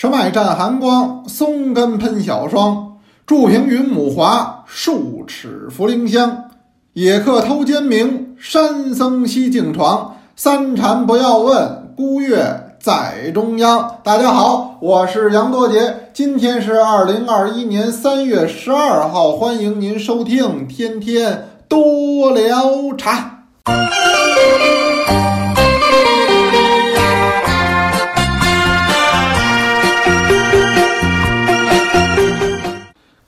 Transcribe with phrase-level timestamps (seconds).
[0.00, 2.98] 十脉战寒光，松根喷小霜。
[3.26, 6.50] 祝平云母华，数尺茯苓香。
[6.92, 10.14] 野客偷尖鸣，山僧西径床。
[10.36, 13.98] 三禅不要问，孤月在中央。
[14.04, 23.46] 大家好，我是杨多杰，今天是二零二一年三月十二号，欢迎您收听天天多聊茶。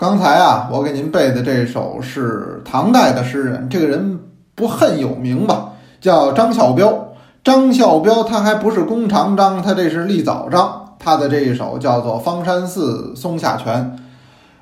[0.01, 4.19] 刚才啊，我给您背的这首是唐代的诗人，这个人
[4.55, 5.73] 不很有名吧？
[6.01, 7.09] 叫张孝标。
[7.45, 10.95] 张孝标他还不是弓长张，他这是立早章。
[10.99, 13.99] 他的这一首叫做《方山寺松下泉》。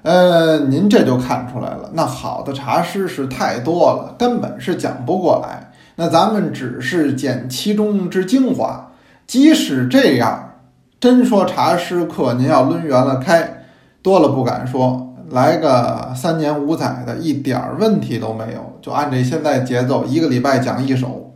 [0.03, 5.71] 呃，您这就看出来了，那好的茶诗是太多了，根本是讲不过来。
[5.95, 8.91] 那咱们只是捡其中之精华。
[9.25, 10.55] 即使这样，
[10.99, 13.63] 真说茶诗课，您要抡圆了开，
[14.03, 15.05] 多了不敢说。
[15.31, 18.79] 来个三年五载的，一点儿问题都没有。
[18.81, 21.35] 就按这现在节奏，一个礼拜讲一首。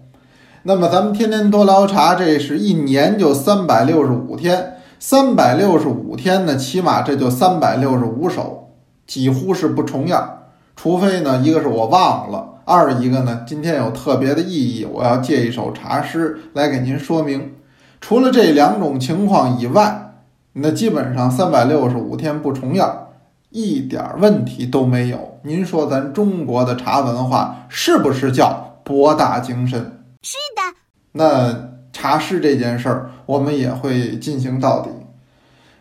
[0.63, 8.71] 那么咱们天天多聊茶，这是一年就三百六十五天，三百六十五天呢，起码这就三百六十五首，
[9.07, 10.39] 几乎是不重样。
[10.75, 17.53] 除非呢，一个是我忘了，二一个呢，今天有特别的意义，我要借一首茶诗来给您说明。
[18.01, 20.15] 除了这两种情况以外，
[20.55, 23.09] 那基本上三百六十五天不重样。
[23.53, 25.39] 一点问题都没有。
[25.43, 30.05] 您说咱中国的茶文化是不是叫博大精深？
[30.23, 30.77] 是的。
[31.13, 34.91] 那茶诗这件事儿，我们也会进行到底。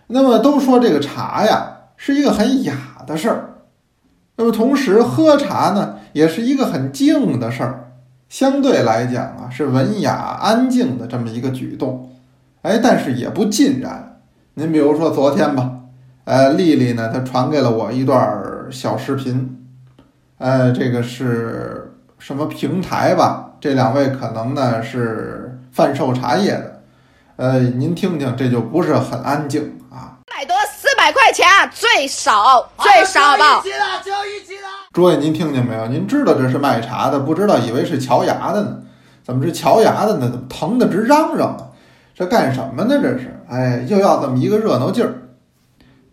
[0.07, 3.53] 那么都说这个茶呀是一个很雅的事儿，
[4.35, 7.93] 那么同时喝茶呢也是一个很静的事儿，
[8.27, 12.11] 相对来讲啊是文雅安静的这么一个举动。
[12.63, 14.19] 哎，但是也不尽然。
[14.55, 15.77] 您比如说昨天吧。
[16.31, 19.67] 呃，丽丽呢，她传给了我一段小视频，
[20.37, 23.51] 呃，这个是什么平台吧？
[23.59, 26.81] 这两位可能呢是贩售茶叶的，
[27.35, 30.19] 呃，您听听，这就不是很安静啊。
[30.25, 33.63] 百多四百块钱最少最少好不好？
[34.93, 35.87] 诸位，您听见没有？
[35.87, 38.77] 您知道这是卖茶的，不知道以为是乔牙的呢？
[39.21, 40.29] 怎么是乔牙的呢？
[40.29, 41.67] 怎么疼的直嚷嚷啊？
[42.15, 42.97] 这干什么呢？
[43.01, 45.13] 这是，哎，又要这么一个热闹劲儿。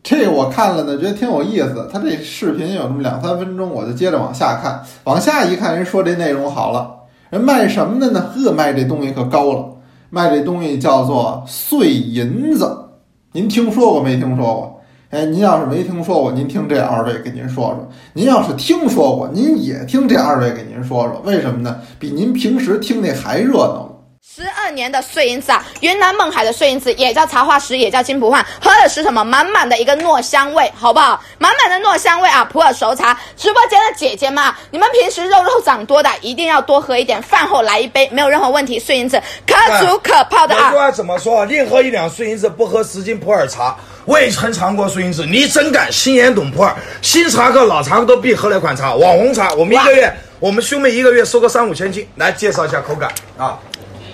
[0.02, 1.88] 这我看了呢，觉得挺有意思。
[1.92, 4.82] 他这视频有那么两三分钟，我就接着往下看。
[5.04, 6.90] 往下一看，人说这内容好了，
[7.30, 8.30] 人卖什么的呢？
[8.34, 9.66] 呵，卖这东西可高了，
[10.08, 12.84] 卖这东西叫做碎银子。
[13.32, 14.80] 您听说过没听说过？
[15.10, 21.20] 哎，您要是没听说过，您听这二位给您说说；您要是听说过，您也听这二位给您说说。
[21.24, 21.80] 为什么呢？
[21.98, 23.87] 比您平时听那还热闹。
[24.36, 29.24] 十二年的碎银子啊，云南勐海的碎银子也叫茶花石，也叫金不换，喝的是什么？
[29.24, 31.20] 满满的一个糯香味，好不好？
[31.38, 32.44] 满满的糯香味啊！
[32.44, 38.78] 普洱熟茶，直播间的姐姐们，你们平时肉肉长多的，一定要多喝一点，饭后来一杯，没有任何问题。
[38.78, 40.66] 碎银子可煮可泡的啊！
[40.66, 41.46] 有句话怎么说？
[41.46, 43.74] 宁喝一两碎银子，不喝十斤普洱茶。
[44.04, 45.90] 我也曾尝过碎银子，你真敢？
[45.90, 49.54] 心眼懂普洱，新茶客、老茶客都必喝那款茶，网红茶。
[49.54, 52.06] 我们一个月，我们兄妹一个月收个三五千斤。
[52.16, 53.58] 来介绍一下口感啊。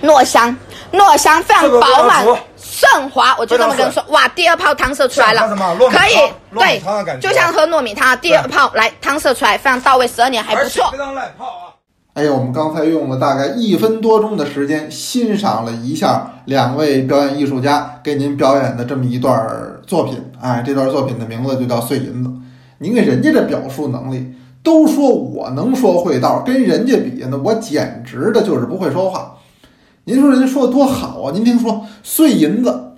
[0.04, 0.56] 糯香，
[0.92, 2.24] 糯香非常饱满
[2.56, 5.48] 顺滑，我就这么跟你说，哇，第二泡汤色出来了，
[5.90, 11.74] 可以，对，就像喝糯米汤，第二泡来汤色出来非常到位，十二年还不错，非常耐泡啊。
[12.14, 19.34] 哎呀，我们刚才用了大概一分多钟的时间欣赏了一下两位表演艺术家给您表演的这么一段
[19.84, 22.30] 作品，哎，这段作品的名字就叫《碎银子》。
[22.78, 24.32] 您看人家这表述能力，
[24.62, 29.34] 都说我能说会道，跟人家比那，我简直的就是不会说话。
[30.06, 31.32] 您说人家说的多好啊！
[31.32, 32.92] 您听说碎银子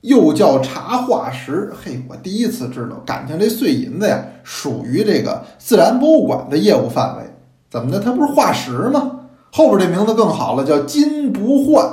[0.00, 7.22] 又叫茶化石，嘿，我第一次知道，感情这碎银子呀属于这个自然博物馆的业务范围。
[7.70, 8.00] 怎么的？
[8.00, 9.20] 它不是化石吗？
[9.52, 11.86] 后边这名字更好了，叫金不换。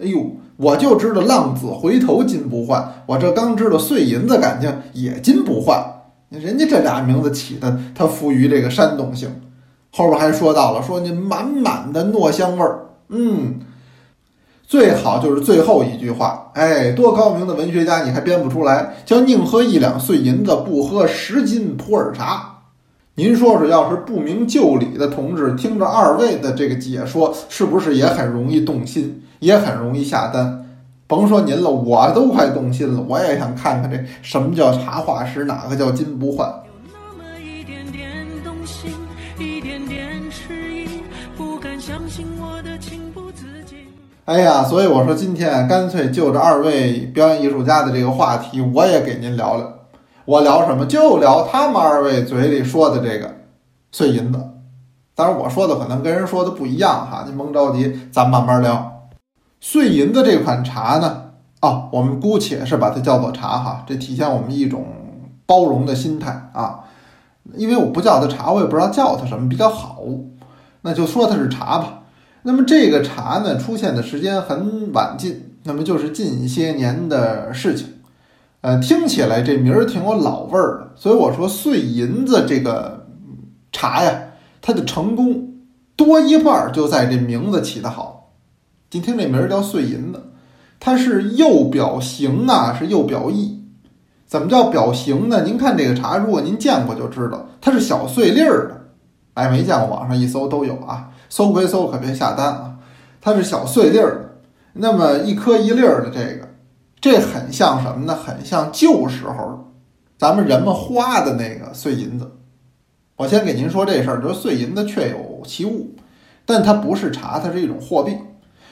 [0.00, 5.84] 哎呦，我就知道浪子回头金不换，我这刚知道碎银子感情也金不换。
[6.28, 9.28] 人家这俩名字起的，它富于这个煽动性。
[9.90, 13.58] 后边还说到了，说您满满的糯香味儿，嗯。
[14.66, 18.94] 最好就是最后一句话，哎，多高明的文学家，你还编不出来？
[19.04, 22.50] 叫宁喝一两碎银子，不喝十斤普洱茶。
[23.16, 30.66] 您说说，要是不明就里的同志，听着二位的这个解说，是不是也很容易动心，也很容易下单？
[31.06, 36.52] 甭说您了，我都快动心了，我也想看看这什么叫茶化石，哪个叫金不换。
[44.24, 49.70] 哎呀，所以我说今天干脆就着二位表演艺术家的这个话题，我也给您聊聊。
[50.24, 50.86] 我聊什么？
[50.86, 53.34] 就聊他们二位嘴里说的这个
[53.92, 54.38] 碎银子。
[55.14, 59.10] 当然我说的可能跟人说的不一样哈，您甭着急，咱慢慢聊。
[59.60, 61.24] 碎银子这款茶呢，
[61.60, 64.86] 哦，我们姑且是把它叫做茶哈，这体现我们一种
[65.44, 66.80] 包容的心态啊。
[67.52, 70.02] 因为我不叫它茶，我也不知道叫它什么比较好，
[70.80, 72.03] 那就说它是茶吧。
[72.46, 77.88] 那么这个茶呢，出现的时间很晚近，那么就是近些年的事情。
[78.60, 83.06] 呃，听起来这名儿挺有老味儿的，所以我说碎银子这个
[83.72, 84.20] 茶呀，
[84.60, 85.54] 它的成功
[85.96, 88.34] 多一半就在这名字起得好。
[88.92, 90.22] 你听这名儿叫碎银子，
[90.78, 93.64] 它是又表形啊，是又表意。
[94.26, 95.44] 怎么叫表形呢？
[95.44, 98.83] 您看这个茶，如果您见过就知道，它是小碎粒儿的。
[99.34, 101.10] 哎，没见过，网上一搜都有啊。
[101.28, 102.74] 搜归搜，可别下单啊！
[103.20, 104.30] 它是小碎粒儿的，
[104.74, 106.48] 那么一颗一粒儿的这个，
[107.00, 108.14] 这很像什么呢？
[108.14, 109.72] 很像旧时候
[110.16, 112.30] 咱们人们花的那个碎银子。
[113.16, 115.96] 我先给您说这事儿，就是碎银子确有其物，
[116.44, 118.16] 但它不是茶，它是一种货币。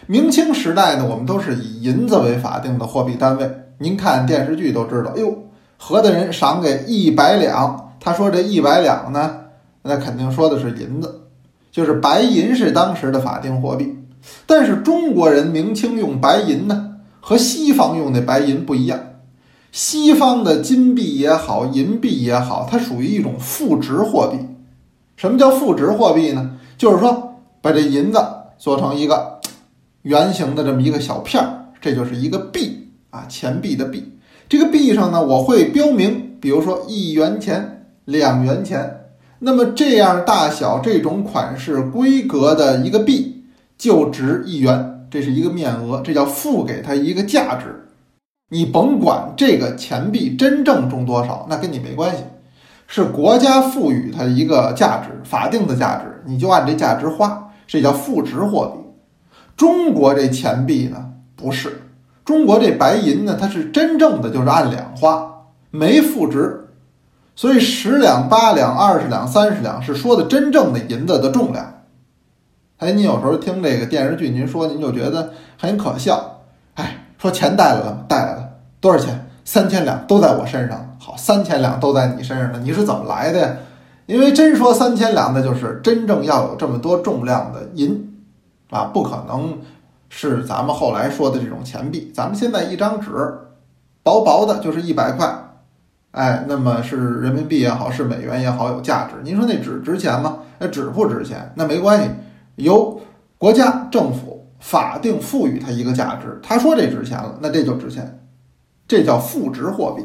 [0.06, 3.50] 明清时代呢，我们都是以银子为法定的货币单位。
[3.78, 5.44] 您看电视剧都知道，哎呦，
[5.78, 9.41] 何大人赏给一百两，他说这一百两呢，
[9.82, 11.20] 那肯定说的是银子。
[11.70, 13.96] 就是白银是当时的法定货币，
[14.46, 19.00] 但是中国人明清用白银呢，和西方用的白银不一样。
[19.70, 24.38] 西方的金币也好，银币也好，它属于一种负值货币。
[25.16, 26.58] 什么叫负值货币呢？
[26.76, 28.22] 就是说把这银子
[28.58, 29.40] 做成一个
[30.02, 34.12] 圆形的这么一个小片儿，这就是一个币啊，钱币的币。
[34.46, 38.98] 这个币上呢，我会标明，比如说一元钱、两元钱。
[39.44, 43.44] 那么这样大小、这种款式、规格的一个币
[43.76, 47.88] 就值一元，这是一个面额，这叫付给它一个价值。
[48.50, 52.22] 你甭管这个钱币真正重多少，那跟你没关系，
[52.86, 58.80] 是国家赋予它一个价值，法定的价值，你就按这价值花，这叫赋值货币。
[59.56, 61.04] 中国这钱币呢，
[61.34, 61.82] 不是，
[62.24, 65.28] 中国这白银呢，它是真正的就是按两花，
[65.72, 66.61] 没赋值。
[67.34, 71.82] 所以十两、八两、二十两、三十两是说的真正的银子的重量。
[72.78, 76.40] 哎，您有时候听这个电视剧，您说您就觉得很可笑。
[76.74, 78.04] 哎，说钱带来了吗？
[78.08, 78.48] 带来了，
[78.80, 79.28] 多少钱？
[79.44, 80.96] 三千两都在我身上。
[81.00, 83.56] 好，三千两都在你身上了，你是怎么来的呀？
[84.06, 88.20] 因为真说三千两，那就是真正要有这么多重量的银
[88.70, 89.58] 啊，不可能
[90.08, 92.12] 是咱们后来说的这种钱币。
[92.14, 93.10] 咱们现在一张纸，
[94.02, 95.41] 薄薄的，就是一百块。
[96.12, 99.14] 哎，那么是人民币也好，是美元也好，有价值。
[99.24, 100.40] 您说那纸值钱吗？
[100.58, 102.10] 那纸不值钱，那没关系，
[102.56, 103.00] 由
[103.38, 106.38] 国家政府法定赋予它一个价值。
[106.42, 108.20] 他说这值钱了，那这就值钱，
[108.86, 110.02] 这叫负值货币。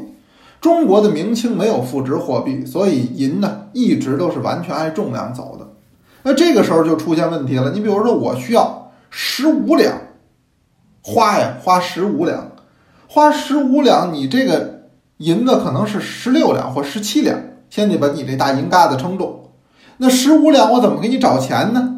[0.62, 5.68] 中国的明清没有负值货币，所以银呢一直都是完全按重量走的。
[6.22, 7.72] 那这个时候就出现问题了。
[7.72, 9.94] 你比如说，我需要十五两
[11.02, 12.52] 花呀，花十五两，
[13.06, 14.77] 花十五两，你这个。
[15.18, 17.38] 银子可能是十六两或十七两，
[17.70, 19.50] 先得把你这大银疙瘩称重。
[19.98, 21.96] 那十五两我怎么给你找钱呢？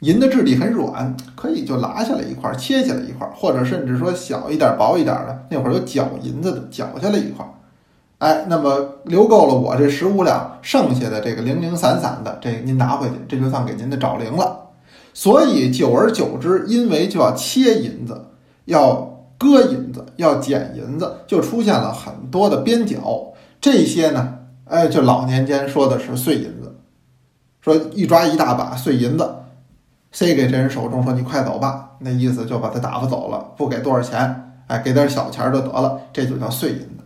[0.00, 5.46] 银的质地很软，可以就拿下来一块，切下来一块，或者甚至说小一点、薄一点的。
[5.48, 7.46] 那会儿有绞银子的，绞下来一块，
[8.18, 14.66] 哎，那么留够了我这十五两，剩下的这个零零散散的，这您拿回去，这就算给您的找零了。
[15.14, 18.26] 所以久而久之，因为就要切银子，
[18.66, 19.13] 要。
[19.44, 23.34] 割银子要捡银子，就出现了很多的边角。
[23.60, 26.74] 这些呢，哎，就老年间说的是碎银子，
[27.60, 29.34] 说一抓一大把碎银子，
[30.12, 37.04] 塞给这人手中，说你快走吧，那意思就把他打发走了，不给多少钱，哎，给点小钱就得了，这就叫碎银子。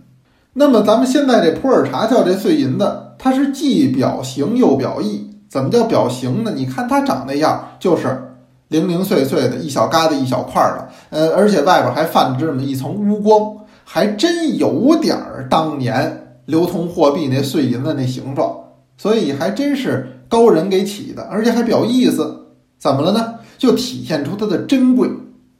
[0.52, 5.24] 那么咱们现在这普洱茶叫这碎银子，它是既表形又表意。
[5.48, 6.52] 怎么叫表形呢？
[6.54, 8.36] 你看它长那样，就是。
[8.68, 18.54] 零零碎碎的一小疙瘩一小块的，呃，而且外边还泛着这么一层乌光，还真有点儿当年流通货币那碎银子那形状，
[18.96, 22.46] 所以还真是高人给起的，而且还表意思。
[22.78, 23.34] 怎么了呢？
[23.56, 25.08] 就体现出它的珍贵，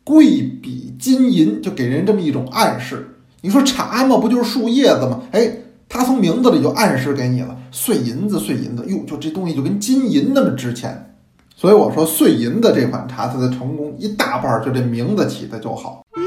[0.04, 3.16] 贵比金银，就给人这么一种暗示。
[3.40, 5.22] 你说茶嘛，不就是树叶子吗？
[5.32, 5.50] 哎，
[5.88, 11.16] 它从名字里就暗示给你了，碎银子，碎银子，哟，就这东西就跟金银那么值钱。
[11.58, 16.22] 所以我说碎银的这款茶，它的成功一大半就这名字起的就好，妙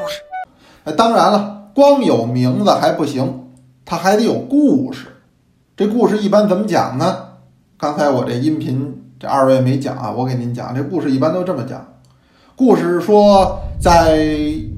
[0.00, 0.08] 啊！
[0.84, 3.50] 哎，当然了，光有名字还不行，
[3.84, 5.08] 它还得有故事。
[5.76, 7.14] 这故事一般怎么讲呢？
[7.76, 11.86] 刚才我这音频这二位没讲啊，我给您讲，这故事一般都这么讲。
[12.56, 14.18] 故事说，在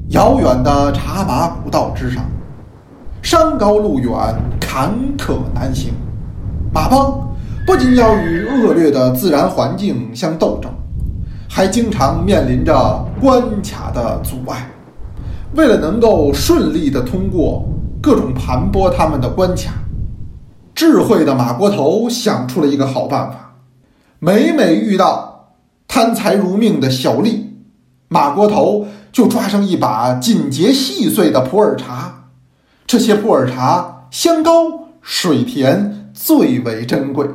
[0.08, 2.24] 遥远的茶马古道之上，
[3.22, 4.12] 山高路远，
[4.60, 5.92] 坎坷难行。
[6.74, 7.31] 马帮
[7.64, 10.70] 不仅要与恶劣的自然环境相斗争，
[11.48, 12.74] 还经常面临着
[13.20, 14.68] 关卡的阻碍。
[15.54, 17.64] 为了能够顺利地通过
[18.00, 19.74] 各种盘剥他们的关卡，
[20.74, 23.54] 智慧的马国头想出了一个好办法。
[24.18, 25.54] 每每遇到
[25.86, 27.42] 贪财如命的小吏，
[28.08, 32.24] 马国头就抓上一把紧节细碎的普洱茶。
[32.86, 37.26] 这些普洱茶香高水甜，最为珍贵。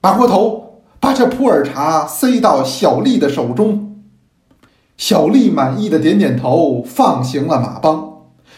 [0.00, 4.02] 马国头把这普洱茶塞到小丽的手中，
[4.96, 8.12] 小丽满意的点点头，放行了马帮。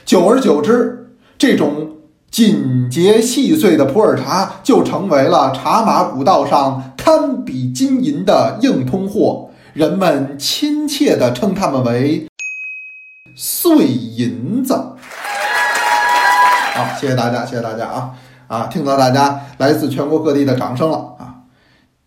[0.04, 1.92] 久而久之，这种
[2.30, 12.28] 紧结细碎的普洱茶就成为了茶马古道上堪比金银的硬通货，人们亲切地称它们为
[13.34, 14.74] “碎银子”。
[16.74, 18.14] 好，谢谢大家，谢谢大家啊
[18.46, 18.66] 啊！
[18.66, 21.14] 听到大家来自全国各地的掌声了！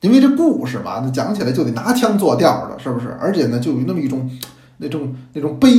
[0.02, 3.16] 因为这故事嘛，那讲起来就得拿腔作调的，是不是？
[3.20, 4.30] 而且呢，就有那么一种
[4.78, 5.70] 那种那种悲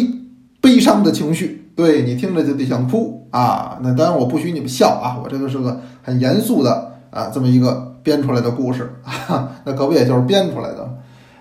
[0.61, 3.79] 悲伤的情绪，对你听着就得想哭啊！
[3.83, 10.89] 那当然我不许你们笑啊，我这个是个很严肃的啊这么一个编出来的故事啊，那可不也就是编出来的。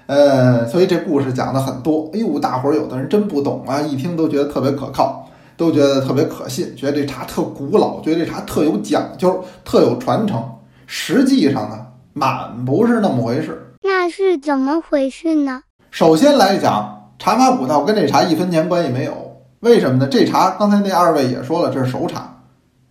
[0.07, 10.43] 呃，所以这故事讲的很多，哎呦，大伙儿有的人真不懂啊，一听都觉得特别可靠，都觉得特别可信，觉得这茶特古老，觉得这茶特有讲究，特有传承。
[10.87, 11.77] 实际上呢，
[12.13, 13.75] 满不是那么回事。
[13.83, 15.63] 那是怎么回事呢？
[15.89, 20.07] 首先来讲，茶马古道跟这茶一分钱关系没有，为什么呢？
[20.07, 22.43] 这茶刚才那二位也说了，这是熟茶，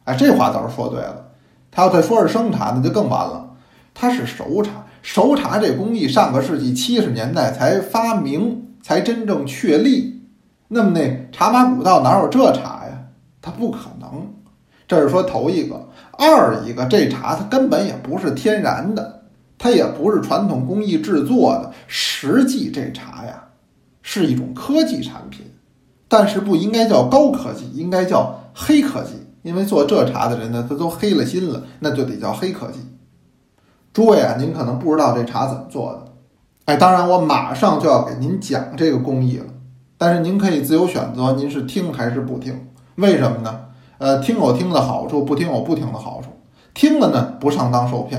[0.05, 1.27] 哎，这话倒是说对了。
[1.71, 3.51] 他要再说是生茶，那就更完了。
[3.95, 4.71] 它是熟茶，
[5.03, 10.23] 熟茶这工艺上个世纪七十年代才发明，才真正确立。
[10.69, 13.07] 那么那茶马古道哪有这茶呀？
[13.41, 14.35] 它不可能。
[14.89, 15.89] 这是说头一个，
[16.21, 19.23] 二一个这茶它根本也不是天然的，
[19.57, 21.73] 它也不是传统工艺制作的。
[21.87, 23.45] 实际这茶呀，
[24.03, 25.47] 是一种科技产品，
[26.09, 29.13] 但是不应该叫高科技，应该叫黑科技。
[29.43, 32.79] 因为做这茶的人呢，他都黑了心了，那就得叫黑科技。
[33.95, 36.13] 诸位啊，您可能不知道这茶怎么做的，
[36.67, 39.47] 哎，当然我马上就要给您讲这个工艺了，
[39.97, 42.69] 但是您可以自由选择，您是听还是不听？
[42.97, 43.61] 为什么呢？
[44.01, 46.31] 呃，听有听的好处，不听有不听的好处。
[46.73, 48.19] 听了呢，不上当受骗；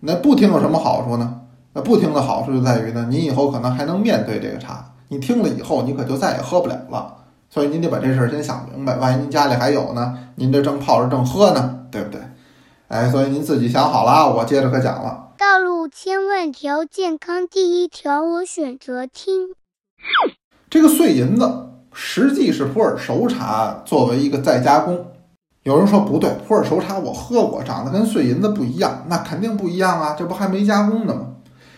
[0.00, 1.40] 那不听有什么好处呢？
[1.72, 4.92] 那不听的好处就在于呢，您以后可能还能面对这个茶。
[5.08, 7.16] 你听了以后，你可就再也喝不了了。
[7.48, 12.20] 所以您得把这事儿先想明白，万一您家里还有呢，您这正泡着正喝呢，对不对？
[12.88, 15.30] 哎，所以您自己想好了，我接着可讲了。
[15.38, 19.54] 道路千万条，健康第一条，我选择听。
[20.68, 25.06] 这个碎银子实际是普洱熟茶作为一个再加工。
[25.64, 31.26] 有人说不对，普洱熟茶我喝过，长得跟碎银子不一样，那肯定不一样啊，这不还没加工呢吗？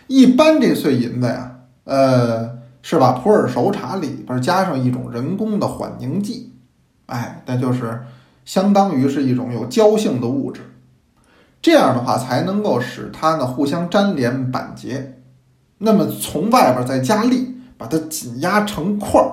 [0.09, 2.51] 一般这碎银子呀，呃，
[2.83, 6.53] 是把普洱熟茶里边加上一种人工的缓凝剂，
[7.07, 8.03] 哎，那就是
[8.45, 10.63] 相当于是一种有胶性的物质。
[11.63, 15.21] 这样的话才能够使它呢互相粘连板结，
[15.79, 19.31] 那么从外边再加力，把它紧压成块儿，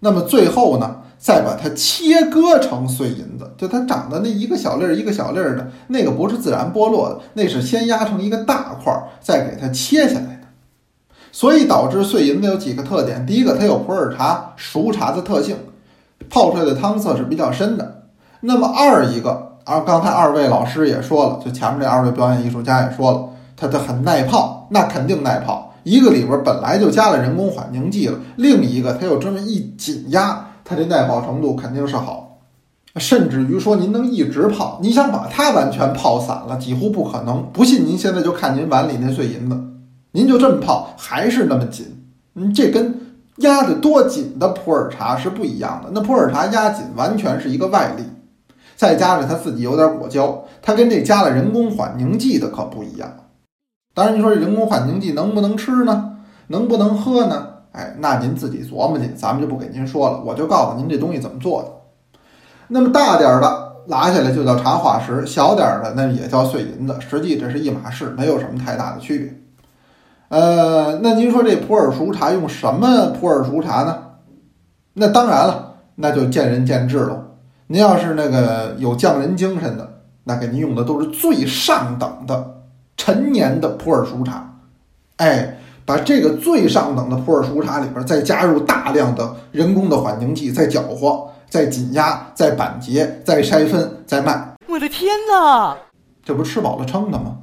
[0.00, 10.40] 那么最后呢再把它切割成碎银子，就它长的那一个小粒儿一个小粒儿的那个不是自然剥落的，那是先压成一个大块儿，再给它切下来的。
[11.32, 15.56] 所以导致碎银子有几个特点，第一个它有普洱茶熟茶的特性，
[16.28, 18.02] 泡出来的汤色是比较深的。
[18.40, 19.52] 那么二一个。
[19.64, 25.72] 而刚才二位老师也说了，就前面这二位表演艺术家也说了，它它很耐泡，那肯定耐泡。
[25.84, 32.40] 一个里边本来就加了人工缓凝剂了，另一个它又这么一紧压，它这耐泡程度肯定是好。
[32.96, 37.44] 甚至于说您能一直泡，你想把它完全泡散了，几乎不可能。
[37.52, 39.60] 不信您现在就看您碗里那碎银子，
[40.12, 42.04] 您就这么泡还是那么紧。
[42.36, 43.00] 嗯，这跟
[43.38, 45.90] 压得多紧的普洱茶是不一样的。
[45.92, 48.04] 那普洱茶压紧完全是一个外力。
[48.76, 53.12] 再加上它自己有点果胶，它跟这加了人工缓凝剂的可不一样。
[53.92, 56.16] 当然，你说人工缓凝剂能不能吃呢？
[56.48, 57.53] 能不能喝呢？
[57.74, 60.22] 哎，那您自己琢磨去，咱们就不给您说了。
[60.24, 61.68] 我就告诉您这东西怎么做的。
[62.68, 69.40] 那么大点儿的拿下来就叫茶化石，小点儿的那也叫碎银子，实际这是一码事，没有什么太大的区别。
[70.28, 73.98] 呃，那您说这普洱熟茶用什么普洱熟茶呢？
[74.92, 77.24] 那当然了，那就见仁见智了。
[77.66, 82.62] 您要是那个有匠人精神的，那给您用的都是最上等的
[82.96, 84.58] 陈年的普洱熟茶，
[85.16, 95.76] 哎，把这个最上等的普洱熟茶里边再加入大量的人工的缓凝剂，再搅和、再紧压、再板结、再筛分、再卖，我的天哪！
[96.22, 97.38] 这不吃饱了撑的吗？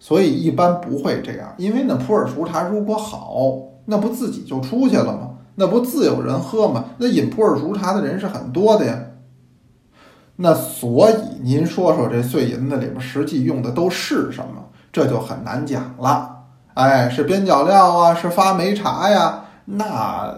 [0.00, 3.52] 所以一般不会这样，因为那普洱熟茶如果好，
[3.84, 5.30] 那不自己就出去了吗？
[5.54, 6.86] 那不自有人喝吗？
[6.98, 8.98] 那饮普洱熟茶的人是很多的呀。
[10.36, 14.64] 那所以您说说这碎银子里边实际用的都是什么？
[14.90, 16.39] 这就很难讲了。
[16.80, 19.44] 哎，是边角料啊，是发霉茶呀？
[19.66, 20.34] 那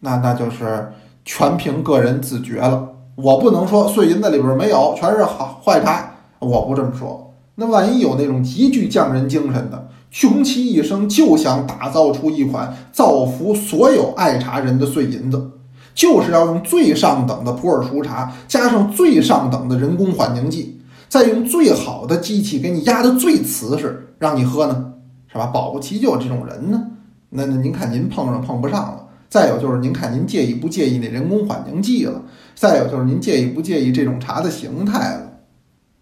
[0.00, 0.92] 那那就是
[1.24, 2.88] 全凭个人自觉了。
[3.16, 7.34] 我不能说碎银子里边没有，全是好坏茶，我不这么说。
[7.56, 15.50] 那万一有那种极具匠人精神的，穷其一生就想打造出一款造福所有爱茶人的碎银子，
[15.94, 24.92] 就是要用最上等的普洱熟茶，加上最上等的人工缓凝剂，再用最好的机器给你压得最瓷实，让你喝呢，
[25.30, 25.46] 是吧？
[25.46, 26.90] 保不齐就有这种人呢。
[27.30, 29.04] 那那您看您碰上碰不上了。
[29.28, 32.22] 再有就是您看您介意不介意那人工缓凝剂了？
[32.54, 35.32] 再有就是您介意不介意这种茶的形态了？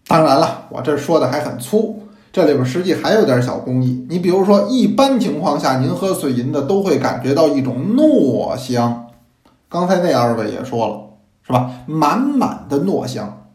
[0.07, 4.07] 当然了，我这说的还很粗，这里边实际还有点小工艺。
[4.09, 9.07] 你比如说，一般情况下，您喝碎银的都会感觉到一种糯香。
[9.67, 11.01] 刚才那二位也说了，
[11.45, 11.69] 是吧？
[11.85, 13.46] 满满的糯香。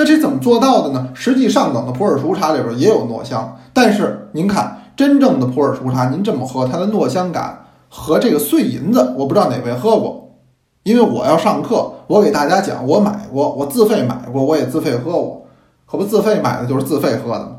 [0.00, 1.10] 那这怎么做到的呢？
[1.12, 10.38] 实际上等的普洱熟茶里边也有糯香，但是您看，真正的普洱熟茶，您这么喝，它的糯香感和这个碎银子，我不知道哪位喝过，
[10.84, 15.46] 因为我要上课，我给大家讲，我买过，我自费买过，我也自费喝过。
[15.84, 17.56] 可不自费买的就是自费喝的嘛，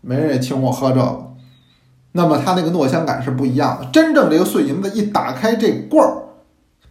[0.00, 1.30] 没人也请我喝这个。
[2.10, 3.86] 那么它那个糯香感是不一样的。
[3.92, 6.24] 真正这个碎银子一打开这罐儿，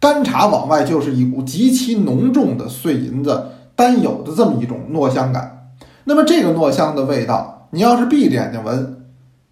[0.00, 5.72] 干茶往外就是一股极其浓重的碎银子单有的这么一种糯香感。
[6.04, 9.04] 那么这个糯香的味道，你要是闭着眼睛闻，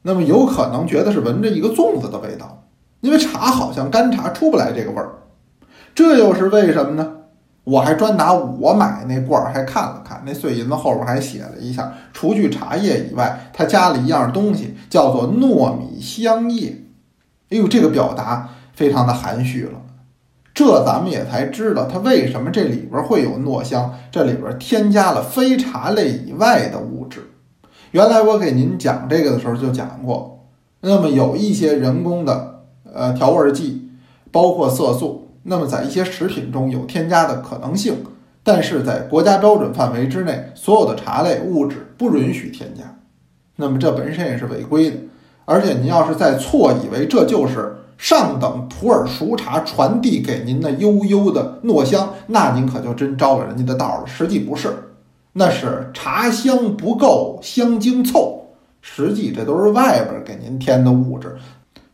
[0.02, 2.64] 那么有可能觉得是闻着一个粽子的味道，
[3.00, 5.12] 因为茶好像干茶出不来这个味儿。
[5.95, 7.12] 这又是为什么呢？
[7.64, 16.76] 我还专拿我买那罐儿还看了看，那碎银子后边还写了一下，除去茶叶以外，它加了一样东西，叫做糯米香叶。
[17.50, 19.81] 哎呦，这个表达非常的含蓄了。
[20.64, 27.32] 这咱们也才知道它为什么这里边会有糯香，这里边添加了非茶类以外的物质。
[27.90, 30.46] 原来我给您讲这个的时候就讲过，
[30.82, 32.60] 那么有一些人工的
[32.94, 33.90] 呃调味剂，
[34.30, 35.32] 包括色素。
[35.42, 37.96] 那么，在一些食品中有添加的可能性，
[38.44, 42.82] 但是在国家标准范围之内，所有的茶类物质不允许添加。
[43.56, 44.96] 那么这本身也是违规的。
[45.44, 54.07] 而且您要是再错以为这就是上等普洱熟茶传递给您的悠悠的糯香，那您可就真招了人家的道了。
[54.07, 54.93] 实际不是，
[55.35, 58.41] 那是茶香不够，香精凑。
[58.81, 61.37] 实际这都是外边给您添的物质。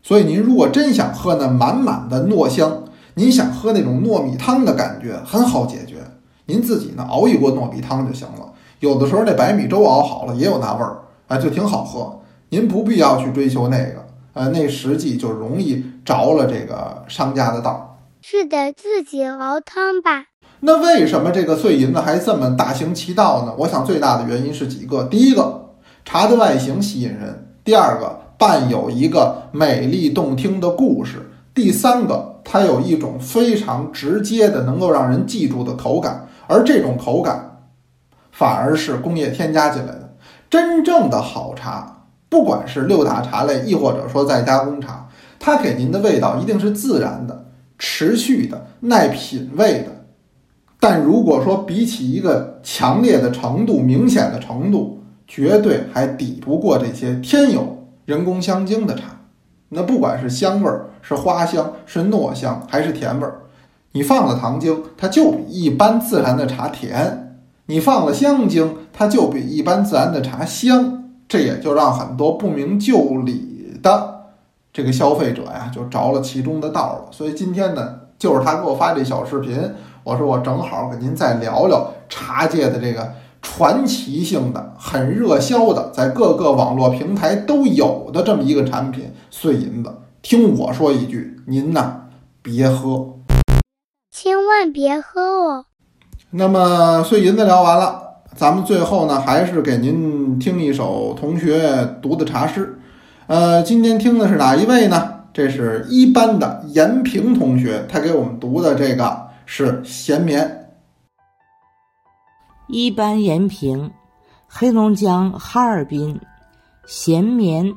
[0.01, 2.83] 所以您如果真想喝那满满的糯香，
[3.13, 5.97] 您想喝那种糯米汤的感觉很好解决，
[6.45, 8.53] 您自己呢熬一锅糯米汤就行了。
[8.79, 12.19] 有的时候那白米粥熬好了也有那味儿，哎，就挺好喝。
[12.49, 13.98] 您不必要去追求那个，
[14.39, 17.97] 呃，那实际就容易着了这个商家的道。
[18.21, 20.27] 是的，自己熬汤吧。
[20.61, 23.53] 那为什么这个碎银子还这么大行其道呢？
[23.57, 25.71] 我想最大的原因是几个：第一个，
[26.05, 27.33] 茶的外形吸引人；
[27.65, 31.17] 第二个，伴有一个美丽动听的故事；
[31.53, 32.39] 第三个。
[32.45, 37.59] 它有一种非常直接的能够让人记住的口感，而这种口感
[38.31, 40.15] 反而是工业添加进来的。
[40.49, 41.98] 真正的好茶，
[42.29, 50.05] 不管是六大茶类，亦或者说再加工茶，它给您的味道一定是自然的、持续的、耐品味的。
[50.79, 59.21] 但如果说比起一个强烈的程度、明显的程度，绝对还抵不过这些添有人工香精的茶。
[59.69, 63.41] 那不管是香味儿、是花香、是糯香还是甜味儿，
[63.91, 70.98] 你放了糖精，它就比一般自然的茶甜；你放了香精，它就比一般自然的茶香。
[71.29, 74.25] 这也就让很多不明就里的
[74.73, 77.05] 这个消费者呀，就着了其中的道了。
[77.11, 79.57] 所以今天呢，就是他给我发这小视频，
[80.03, 83.13] 我说我正好给您再聊聊茶界的这个。
[83.41, 89.89] 传奇性的、很热销的，在各个网络平台都有的这么一个产品——碎银子。
[90.21, 92.01] 听我说一句，您呐，
[92.41, 93.13] 别喝，
[94.11, 95.65] 千万别喝哦。
[96.31, 102.79] 那么碎银子聊完了，咱们最后呢，还是给您听一首同学读的茶诗。
[103.27, 105.15] 呃，今天听的是哪一位呢？
[105.31, 110.43] 这是一班的严平同学，他给我们读的这个是《闲眠》。
[112.67, 113.91] 一班延平，
[114.47, 116.19] 黑龙江哈尔滨，
[116.87, 117.71] 闲眠，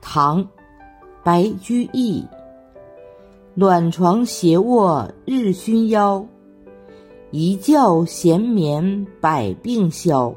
[0.00, 0.46] 唐，
[1.24, 2.24] 白居易。
[3.54, 6.24] 暖床斜卧日熏腰，
[7.30, 10.32] 一觉闲眠百病消。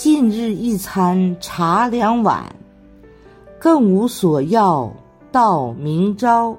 [0.00, 2.42] 近日一餐茶两碗，
[3.58, 4.90] 更无所要
[5.30, 6.56] 到明朝。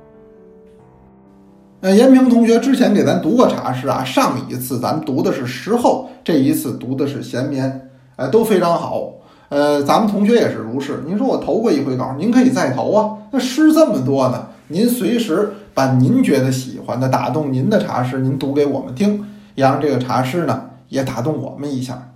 [1.79, 9.11] 呃，延平同学之前给咱读过茶诗啊，上一次咱读的是时候，这一次读的是闲眠，哎、都非常好。
[9.49, 11.03] 呃，咱们同学也是如是。
[11.07, 13.17] 您说我投过一回稿，您可以再投啊。
[13.31, 19.25] 那诗这么多呢，您随时把您觉得喜欢的、打动您的茶诗，您读给我们听，
[19.55, 22.07] 也让这个茶诗呢也打动我们一下。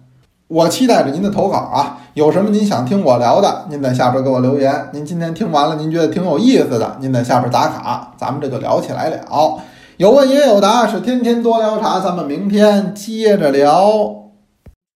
[0.47, 1.97] 我期待着您的投稿啊！
[2.13, 4.89] 有什么您想听我聊的，您在下边给我留言。
[4.93, 9.19] 您今天听完了，您觉得挺有意思的，您在下边打卡，咱们这就聊起来了。
[9.97, 13.86] 有问也有答，是天天多聊茶，咱们明天接着聊。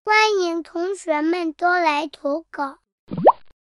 [0.06, 2.79] 欢迎同学们都来投稿。